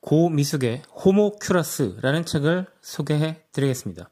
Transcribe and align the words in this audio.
고미숙의 0.00 0.82
호모큐라스라는 1.04 2.24
책을 2.24 2.66
소개해 2.80 3.44
드리겠습니다. 3.52 4.10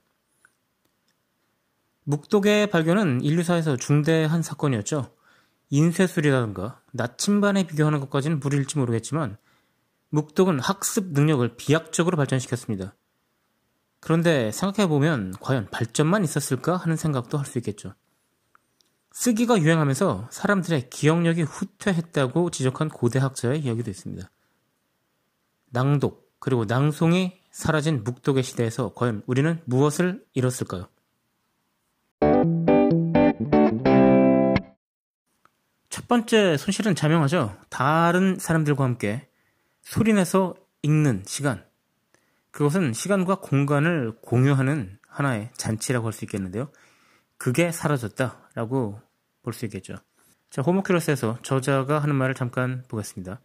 묵독의 2.04 2.70
발견은 2.70 3.22
인류사에서 3.22 3.76
중대한 3.76 4.42
사건이었죠. 4.42 5.14
인쇄술이라든가 5.70 6.80
나침반에 6.92 7.66
비교하는 7.66 8.00
것까지는 8.00 8.40
무리일지 8.40 8.78
모르겠지만 8.78 9.36
묵독은 10.10 10.60
학습 10.60 11.12
능력을 11.12 11.56
비약적으로 11.56 12.16
발전시켰습니다. 12.16 12.94
그런데 14.00 14.50
생각해보면 14.52 15.34
과연 15.40 15.68
발전만 15.70 16.24
있었을까 16.24 16.76
하는 16.76 16.96
생각도 16.96 17.36
할 17.36 17.44
수 17.44 17.58
있겠죠. 17.58 17.94
쓰기가 19.12 19.58
유행하면서 19.58 20.28
사람들의 20.30 20.90
기억력이 20.90 21.42
후퇴했다고 21.42 22.50
지적한 22.50 22.88
고대 22.88 23.18
학자의 23.18 23.60
이야기도 23.60 23.90
있습니다. 23.90 24.30
낭독, 25.70 26.36
그리고 26.38 26.64
낭송이 26.64 27.40
사라진 27.50 28.04
묵독의 28.04 28.42
시대에서 28.42 28.92
과연 28.94 29.22
우리는 29.26 29.60
무엇을 29.64 30.24
잃었을까요? 30.34 30.88
첫 35.88 36.06
번째 36.06 36.56
손실은 36.56 36.94
자명하죠. 36.94 37.56
다른 37.68 38.38
사람들과 38.38 38.84
함께 38.84 39.28
소리내서 39.82 40.54
읽는 40.82 41.24
시간. 41.26 41.64
그것은 42.50 42.92
시간과 42.92 43.36
공간을 43.40 44.18
공유하는 44.22 44.98
하나의 45.06 45.50
잔치라고 45.56 46.06
할 46.06 46.12
수 46.12 46.24
있겠는데요. 46.24 46.70
그게 47.36 47.72
사라졌다라고 47.72 49.00
볼 49.42 49.52
수 49.52 49.64
있겠죠. 49.66 49.96
자, 50.50 50.62
호모큐러스에서 50.62 51.38
저자가 51.42 51.98
하는 51.98 52.14
말을 52.14 52.34
잠깐 52.34 52.84
보겠습니다. 52.88 53.40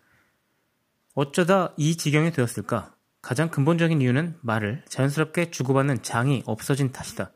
어쩌다 1.16 1.72
이 1.78 1.96
지경이 1.96 2.32
되었을까? 2.32 2.96
가장 3.22 3.50
근본적인 3.50 4.02
이유는 4.02 4.40
말을 4.42 4.84
자연스럽게 4.90 5.52
주고받는 5.52 6.02
장이 6.02 6.42
없어진 6.48 6.92
탓이다. 6.92 7.32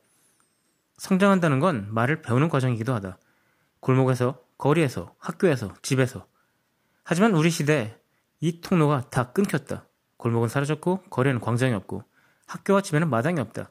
성장한다는 0.98 1.60
건 1.60 1.88
말을 1.94 2.24
배우는 2.24 2.50
과정이기도 2.50 2.96
하다. 2.96 3.20
골목에서, 3.80 4.42
거리에서, 4.58 5.14
학교에서, 5.20 5.76
집에서. 5.84 6.26
하지만 7.04 7.36
우리 7.36 7.52
시대에 7.52 7.96
이 8.40 8.62
통로가 8.62 9.12
다 9.12 9.32
끊겼다. 9.32 9.88
골목은 10.18 10.50
사라졌고, 10.50 11.04
거리에는 11.12 11.40
광장이 11.40 11.74
없고, 11.74 12.04
학교와 12.48 12.82
집에는 12.82 13.12
마당이 13.12 13.40
없다. 13.40 13.70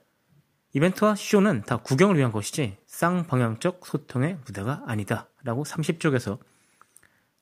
이벤트와 0.72 1.16
쇼는 1.16 1.62
다 1.62 1.78
구경을 1.78 2.16
위한 2.16 2.30
것이지 2.30 2.78
쌍방향적 2.86 3.84
소통의 3.84 4.38
무대가 4.44 4.84
아니다. 4.86 5.28
라고 5.42 5.64
30쪽에서 5.64 6.38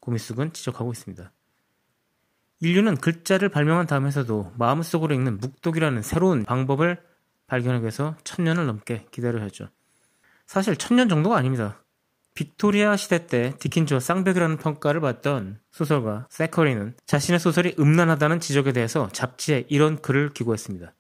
고미숙은 0.01 0.55
지적하고 0.55 0.93
있습니다. 0.93 1.31
인류는 2.61 2.97
글자를 2.97 3.49
발명한 3.49 3.87
다음에서도 3.87 4.53
마음속으로 4.57 5.15
읽는 5.15 5.39
묵독이라는 5.39 6.03
새로운 6.03 6.45
방법을 6.45 7.03
발견하기 7.47 7.83
위해서 7.83 8.17
천년을 8.25 8.67
넘게 8.67 9.07
기다려야 9.11 9.43
했죠. 9.45 9.69
사실 10.47 10.77
천년 10.77 11.09
정도가 11.09 11.37
아닙니다. 11.37 11.83
빅토리아 12.35 12.97
시대 12.97 13.27
때 13.27 13.55
디킨즈와 13.61 14.01
쌍벽이라는 14.01 14.57
평가를 14.57 15.01
받던 15.01 15.61
소설가 15.71 16.27
세커리는 16.31 16.97
자신의 17.07 17.39
소설이 17.39 17.77
음란하다는 17.79 18.41
지적에 18.41 18.73
대해서 18.73 19.09
잡지에 19.13 19.67
이런 19.69 20.03
글을 20.03 20.31
기고했습니다. 20.31 20.93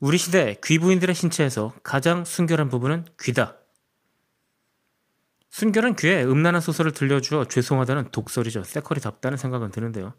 우리 0.00 0.18
시대 0.18 0.56
귀부인들의 0.64 1.14
신체에서 1.14 1.74
가장 1.82 2.24
순결한 2.24 2.68
부분은 2.68 3.04
귀다. 3.20 3.56
순결한 5.52 5.96
귀에 5.96 6.24
음란한 6.24 6.62
소설을 6.62 6.92
들려주어 6.92 7.44
죄송하다는 7.44 8.10
독설이죠. 8.10 8.64
세커리답다는 8.64 9.36
생각은 9.36 9.70
드는데요. 9.70 10.14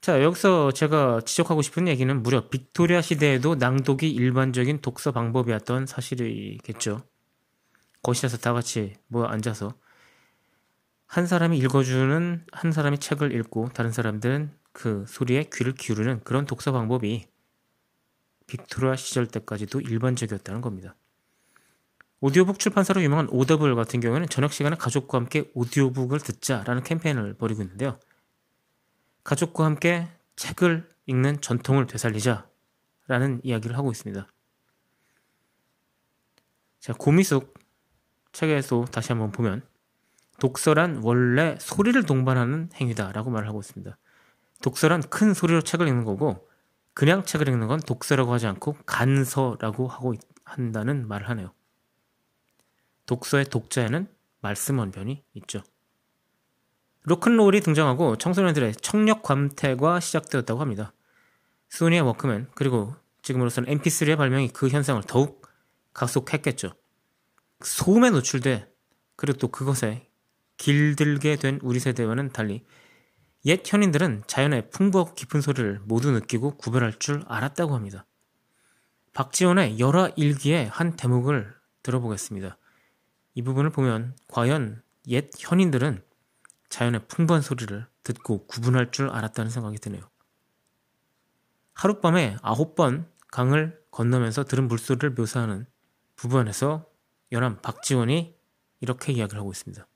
자, 0.00 0.22
여기서 0.22 0.72
제가 0.72 1.20
지적하고 1.24 1.62
싶은 1.62 1.86
얘기는 1.86 2.20
무려 2.20 2.48
빅토리아 2.48 3.00
시대에도 3.00 3.54
낭독이 3.54 4.10
일반적인 4.10 4.80
독서 4.80 5.12
방법이었던 5.12 5.86
사실이겠죠. 5.86 7.00
거실에서 8.02 8.38
다 8.38 8.52
같이 8.52 8.94
모여 9.06 9.26
앉아서 9.26 9.72
한 11.06 11.26
사람이 11.26 11.56
읽어주는 11.58 12.46
한 12.50 12.72
사람이 12.72 12.98
책을 12.98 13.32
읽고 13.32 13.68
다른 13.68 13.92
사람들은 13.92 14.50
그 14.72 15.04
소리에 15.06 15.48
귀를 15.52 15.74
기울이는 15.74 16.24
그런 16.24 16.46
독서 16.46 16.72
방법이 16.72 17.28
빅토리아 18.48 18.96
시절 18.96 19.28
때까지도 19.28 19.80
일반적이었다는 19.80 20.60
겁니다. 20.60 20.96
오디오북 22.22 22.58
출판사로 22.58 23.02
유명한 23.02 23.28
오더블 23.30 23.74
같은 23.74 24.00
경우에는 24.00 24.28
저녁 24.28 24.52
시간에 24.52 24.76
가족과 24.76 25.16
함께 25.16 25.50
오디오북을 25.54 26.20
듣자라는 26.20 26.82
캠페인을 26.82 27.34
벌이고 27.34 27.62
있는데요. 27.62 27.98
가족과 29.24 29.64
함께 29.64 30.06
책을 30.36 30.86
읽는 31.06 31.40
전통을 31.40 31.86
되살리자라는 31.86 33.40
이야기를 33.42 33.76
하고 33.78 33.90
있습니다. 33.90 34.26
자, 36.78 36.92
고미숙 36.92 37.54
책에서 38.32 38.84
다시 38.84 39.12
한번 39.12 39.32
보면 39.32 39.62
독서란 40.40 41.00
원래 41.02 41.56
소리를 41.58 42.02
동반하는 42.04 42.68
행위다라고 42.74 43.30
말을 43.30 43.48
하고 43.48 43.60
있습니다. 43.60 43.96
독서란 44.62 45.02
큰 45.08 45.32
소리로 45.32 45.62
책을 45.62 45.88
읽는 45.88 46.04
거고 46.04 46.46
그냥 46.92 47.24
책을 47.24 47.48
읽는 47.48 47.66
건 47.66 47.80
독서라고 47.80 48.32
하지 48.32 48.46
않고 48.46 48.76
간서라고 48.84 49.88
하고 49.88 50.14
한다는 50.44 51.08
말을 51.08 51.30
하네요. 51.30 51.54
독서의 53.10 53.46
독자에는 53.46 54.06
말씀 54.40 54.78
원변이 54.78 55.24
있죠. 55.34 55.64
로큰롤이 57.02 57.60
등장하고 57.60 58.16
청소년들의 58.16 58.76
청력 58.76 59.24
감퇴가 59.24 59.98
시작되었다고 59.98 60.60
합니다. 60.60 60.92
소니의 61.70 62.02
워크맨 62.02 62.50
그리고 62.54 62.94
지금으로서는 63.22 63.68
MP3의 63.74 64.16
발명이 64.16 64.50
그 64.50 64.68
현상을 64.68 65.02
더욱 65.08 65.44
가속했겠죠. 65.92 66.72
소음에 67.62 68.10
노출돼 68.10 68.72
그리고 69.16 69.38
또 69.38 69.48
그것에 69.48 70.08
길들게 70.56 71.34
된 71.36 71.58
우리 71.62 71.80
세대와는 71.80 72.30
달리 72.30 72.64
옛 73.44 73.60
현인들은 73.66 74.22
자연의 74.28 74.70
풍부하고 74.70 75.14
깊은 75.14 75.40
소리를 75.40 75.80
모두 75.82 76.12
느끼고 76.12 76.58
구별할 76.58 76.96
줄 77.00 77.24
알았다고 77.26 77.74
합니다. 77.74 78.06
박지원의 79.14 79.80
열화 79.80 80.12
일기의 80.14 80.68
한 80.68 80.94
대목을 80.94 81.52
들어보겠습니다. 81.82 82.56
이 83.34 83.42
부분을 83.42 83.70
보면 83.70 84.16
과연 84.28 84.82
옛 85.08 85.30
현인들은 85.38 86.02
자연의 86.68 87.06
풍부한 87.08 87.42
소리를 87.42 87.86
듣고 88.02 88.46
구분할 88.46 88.90
줄 88.90 89.10
알았다는 89.10 89.50
생각이 89.50 89.78
드네요. 89.78 90.02
하룻밤에 91.74 92.36
아홉 92.42 92.74
번 92.74 93.10
강을 93.28 93.80
건너면서 93.90 94.44
들은 94.44 94.68
물소리를 94.68 95.10
묘사하는 95.10 95.66
부분에서 96.16 96.86
연암 97.32 97.60
박지원이 97.62 98.36
이렇게 98.80 99.12
이야기를 99.12 99.40
하고 99.40 99.50
있습니다. 99.50 99.86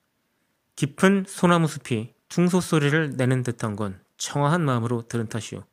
깊은 0.75 1.25
소나무 1.27 1.67
숲이 1.67 2.13
퉁소 2.29 2.61
소리를 2.61 3.11
내는 3.11 3.43
듯한 3.43 3.75
건 3.75 4.01
청아한 4.17 4.63
마음으로 4.63 5.07
들은 5.07 5.27
탓이요. 5.27 5.65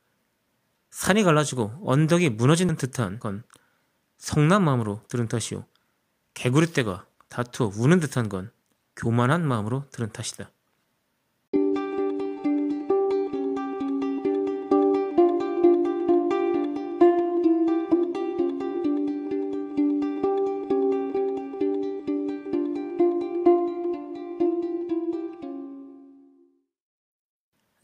산이 0.91 1.23
갈라지고 1.23 1.81
언덕이 1.85 2.31
무너지는 2.31 2.77
듯한 2.77 3.19
건 3.19 3.43
성난 4.19 4.63
마음으로 4.63 5.03
들은 5.09 5.27
탓이요. 5.27 5.67
개구리 6.35 6.73
떼가 6.73 7.07
다투어 7.33 7.73
우는 7.79 7.99
듯한 7.99 8.29
건 8.29 8.51
교만한 8.95 9.49
마음으로 9.49 9.87
들은 9.91 10.13
탓이다. 10.13 10.51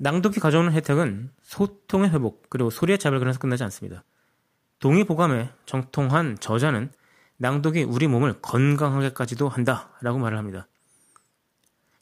낭독이 0.00 0.40
가져오는 0.40 0.70
혜택은 0.72 1.32
소통의 1.40 2.10
회복 2.10 2.50
그리고 2.50 2.68
소리의 2.68 2.98
자발근에서 2.98 3.38
끝나지 3.38 3.64
않습니다. 3.64 4.04
동의보감에 4.80 5.50
정통한 5.64 6.36
저자는 6.38 6.92
낭독이 7.38 7.84
우리 7.84 8.06
몸을 8.06 8.40
건강하게까지도 8.42 9.48
한다라고 9.48 10.18
말을 10.18 10.38
합니다. 10.38 10.68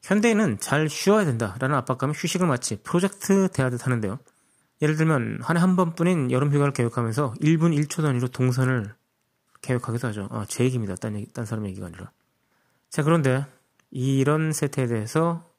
현대인은 0.02 0.60
잘 0.60 0.88
쉬어야 0.88 1.24
된다라는 1.24 1.74
압박감에 1.76 2.12
휴식을 2.14 2.46
마치 2.46 2.76
프로젝트 2.82 3.48
대하듯 3.48 3.84
하는데요. 3.86 4.18
예를 4.82 4.96
들면 4.96 5.40
한 5.42 5.56
해 5.56 5.60
한 5.60 5.74
번뿐인 5.76 6.30
여름 6.30 6.52
휴가를 6.52 6.72
계획하면서 6.72 7.34
1분 7.40 7.76
1초 7.86 8.02
단위로 8.02 8.28
동선을 8.28 8.94
계획하기도 9.62 10.08
하죠. 10.08 10.28
아, 10.30 10.44
제 10.48 10.64
얘기입니다. 10.64 10.94
딴, 10.94 11.16
얘기, 11.16 11.32
딴 11.32 11.44
사람 11.44 11.66
얘기가 11.66 11.86
아니라. 11.86 12.10
자, 12.90 13.02
그런데 13.02 13.44
이런 13.90 14.52
세태에 14.52 14.86
대해서 14.86 15.50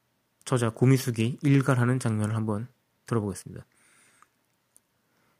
저자 0.45 0.69
고미숙이 0.69 1.39
일갈하는 1.41 2.00
장면을 2.00 2.35
한번 2.35 2.68
들어보겠습니다. 3.06 3.65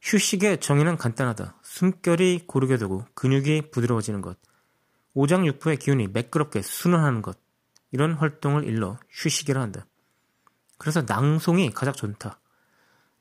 휴식의 0.10 0.62
정의는 0.62 0.96
간단하다. 0.96 1.60
숨결이 1.64 2.46
고르게 2.48 2.78
되고 2.78 3.04
근육이 3.14 3.72
부드러워지는 3.72 4.22
것. 4.22 4.38
오장육부의 5.14 5.76
기운이 5.78 6.08
매끄럽게 6.08 6.62
순환하는 6.62 7.22
것. 7.22 7.38
이런 7.92 8.14
활동을 8.14 8.64
일러 8.64 8.98
휴식이라 9.10 9.60
한다. 9.60 9.86
그래서 10.78 11.02
낭송이 11.02 11.72
가장 11.72 11.94
좋다. 11.94 12.40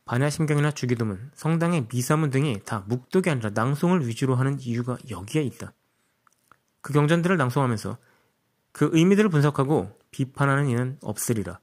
반야심경이나 0.05 0.71
주기도문, 0.71 1.33
성당의 1.35 1.89
미사문 1.89 2.31
등이 2.31 2.63
다 2.65 2.85
묵독이 2.87 3.31
아니라 3.31 3.51
낭송을 3.53 4.07
위주로 4.07 4.37
하는 4.37 4.61
이유가 4.61 4.97
여기에 5.11 5.43
있다. 5.43 5.73
그 6.83 6.93
경전들을 6.93 7.37
낭송하면서 7.37 7.99
그 8.71 8.91
의미들을 8.93 9.29
분석하고 9.31 9.99
비판하는 10.13 10.69
이는 10.69 10.99
없으리라. 11.03 11.59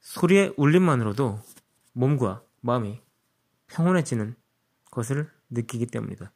소리의 0.00 0.54
울림만으로도 0.56 1.38
몸과 1.92 2.42
마음이 2.60 3.00
평온해지는 3.70 4.36
것을 4.90 5.30
느끼기 5.50 5.86
때문이다. 5.86 6.32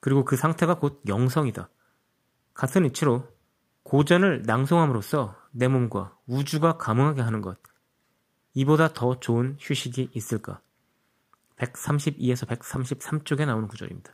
그리고 0.00 0.24
그 0.24 0.36
상태가 0.36 0.78
곧 0.78 1.02
영성이다. 1.06 1.68
같은 2.54 2.84
이치로 2.86 3.26
고전을 3.82 4.42
낭송함으로써 4.42 5.36
내 5.52 5.68
몸과 5.68 6.16
우주가 6.26 6.76
감흥하게 6.76 7.22
하는 7.22 7.40
것. 7.40 7.58
이보다 8.54 8.92
더 8.92 9.20
좋은 9.20 9.56
휴식이 9.60 10.10
있을까? 10.14 10.60
132에서 11.56 12.46
133쪽에 12.46 13.46
나오는 13.46 13.68
구절입니다. 13.68 14.12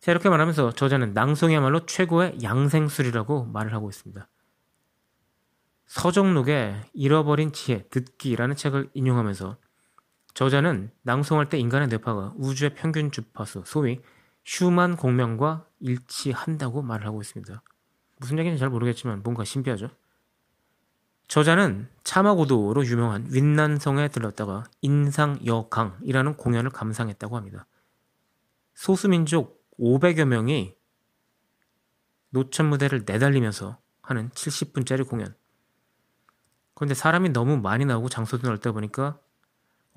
자, 0.00 0.12
이렇게 0.12 0.28
말하면서 0.28 0.72
저자는 0.72 1.14
낭송이야말로 1.14 1.86
최고의 1.86 2.38
양생술이라고 2.42 3.46
말을 3.46 3.72
하고 3.72 3.88
있습니다. 3.88 4.28
서정록의 5.86 6.82
잃어버린 6.92 7.52
지혜, 7.52 7.88
듣기라는 7.88 8.56
책을 8.56 8.90
인용하면서 8.92 9.56
저자는 10.38 10.92
낭송할 11.02 11.48
때 11.48 11.58
인간의 11.58 11.88
뇌파가 11.88 12.34
우주의 12.36 12.72
평균 12.72 13.10
주파수, 13.10 13.64
소위 13.66 14.00
슈만 14.44 14.94
공명과 14.94 15.66
일치한다고 15.80 16.80
말을 16.82 17.06
하고 17.06 17.20
있습니다. 17.20 17.60
무슨 18.18 18.38
얘기인지 18.38 18.60
잘 18.60 18.70
모르겠지만 18.70 19.24
뭔가 19.24 19.42
신비하죠? 19.42 19.90
저자는 21.26 21.88
차마고도로 22.04 22.86
유명한 22.86 23.26
윈난성에 23.32 24.06
들렀다가 24.06 24.62
인상여강이라는 24.80 26.36
공연을 26.36 26.70
감상했다고 26.70 27.36
합니다. 27.36 27.66
소수민족 28.74 29.60
500여 29.80 30.24
명이 30.24 30.76
노천 32.30 32.66
무대를 32.66 33.02
내달리면서 33.04 33.76
하는 34.02 34.28
70분짜리 34.28 35.04
공연. 35.04 35.34
그런데 36.74 36.94
사람이 36.94 37.30
너무 37.30 37.56
많이 37.56 37.84
나오고 37.84 38.08
장소도 38.08 38.46
넓다 38.46 38.70
보니까 38.70 39.18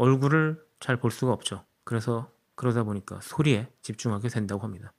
얼굴을 0.02 0.66
잘 0.80 0.98
볼 0.98 1.12
수가 1.12 1.32
없죠. 1.32 1.64
그래서 1.84 2.32
그러다 2.56 2.82
보니까 2.84 3.20
소리에 3.22 3.72
집중하게 3.84 4.30
된다고 4.30 4.64
합니다. 4.64 4.94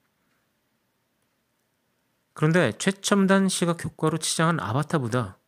그런데 2.34 2.70
최첨단 2.78 3.48
시각 3.48 3.84
효과로 3.84 4.18
치장한 4.18 4.60
아바타보다 4.60 5.38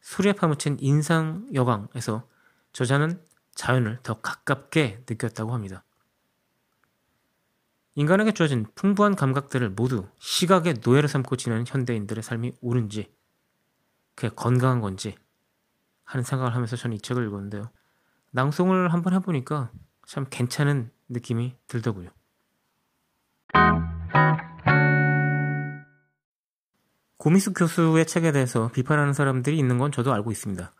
소리에 0.00 0.32
파묻힌 0.32 0.76
인상 0.80 1.48
여강에서 1.54 2.28
저자는 2.72 3.24
자연을 3.54 4.00
더 4.02 4.20
가깝게 4.20 5.04
느꼈다고 5.08 5.54
합니다. 5.54 5.84
인간에게 7.94 8.32
주어진 8.32 8.66
풍부한 8.74 9.14
감각들을 9.14 9.70
모두 9.70 10.08
시각의 10.18 10.78
노예를 10.84 11.08
삼고 11.08 11.36
지내는 11.36 11.64
현대인들의 11.66 12.24
삶이 12.24 12.54
옳은지, 12.60 13.14
그게 14.16 14.34
건강한 14.34 14.80
건지 14.80 15.16
하는 16.04 16.24
생각을 16.24 16.54
하면서 16.54 16.76
저는 16.76 16.96
이 16.96 17.00
책을 17.00 17.26
읽었는데요. 17.26 17.70
낭송을 18.32 18.92
한번 18.92 19.14
해보니까 19.14 19.70
참 20.06 20.26
괜찮은 20.28 20.90
느낌이 21.08 21.56
들더군요. 21.68 22.10
고미숙 27.18 27.54
교수의 27.58 28.06
책에 28.06 28.32
대해서 28.32 28.70
비판하는 28.72 29.12
사람들이 29.12 29.58
있는 29.58 29.78
건 29.78 29.92
저도 29.92 30.12
알고 30.12 30.30
있습니다. 30.30 30.72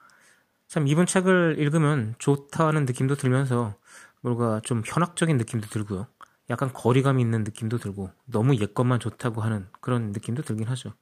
참 0.69 0.87
이번 0.87 1.05
책을 1.05 1.57
읽으면 1.59 2.15
좋다는 2.19 2.87
느낌도 2.87 3.17
들면서 3.17 3.75
뭔가 4.23 4.61
좀 4.65 4.83
현학적인 4.87 5.37
느낌도 5.37 5.69
들고요. 5.69 6.07
약간 6.49 6.73
거리감이 6.73 7.21
있는 7.21 7.45
느낌도 7.45 7.79
들고 7.79 8.11
너무 8.25 8.57
옛 8.57 8.73
것만 8.73 9.01
좋다고 9.01 9.43
하는 9.43 9.69
그런 9.81 10.13
느낌도 10.13 10.43
들긴 10.43 10.67
하죠. 10.69 10.95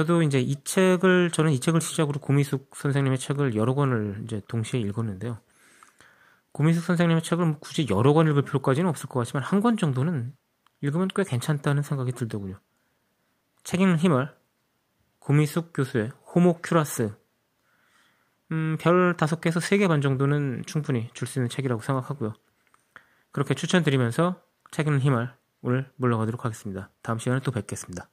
저도 0.00 0.22
이제 0.22 0.40
이 0.40 0.56
책을 0.64 1.30
저는 1.30 1.52
이 1.52 1.60
책을 1.60 1.82
시작으로 1.82 2.20
고미숙 2.20 2.70
선생님의 2.74 3.18
책을 3.18 3.54
여러 3.54 3.74
권을 3.74 4.22
이제 4.24 4.40
동시에 4.48 4.80
읽었는데요. 4.80 5.38
고미숙 6.52 6.82
선생님의 6.82 7.22
책을 7.22 7.44
뭐 7.44 7.58
굳이 7.58 7.86
여러 7.90 8.14
권 8.14 8.26
읽을 8.26 8.40
필요까지는 8.42 8.88
없을 8.88 9.10
것 9.10 9.20
같지만 9.20 9.42
한 9.42 9.60
권 9.60 9.76
정도는 9.76 10.32
읽으면 10.80 11.08
꽤 11.14 11.22
괜찮다는 11.22 11.82
생각이 11.82 12.12
들더군요. 12.12 12.58
책 13.62 13.82
읽는 13.82 13.98
힘을 13.98 14.34
고미숙 15.18 15.74
교수의 15.74 16.12
호모큐라스 16.34 17.14
음, 18.52 18.78
별 18.80 19.14
5개에서 19.18 19.60
3개 19.60 19.86
반 19.86 20.00
정도는 20.00 20.62
충분히 20.64 21.10
줄 21.12 21.28
수 21.28 21.40
있는 21.40 21.50
책이라고 21.50 21.82
생각하고요. 21.82 22.32
그렇게 23.32 23.52
추천드리면서 23.52 24.40
책 24.70 24.86
읽는 24.86 25.00
힘을 25.00 25.34
오늘 25.60 25.92
물러가도록 25.96 26.46
하겠습니다. 26.46 26.88
다음 27.02 27.18
시간에 27.18 27.42
또 27.42 27.50
뵙겠습니다. 27.50 28.08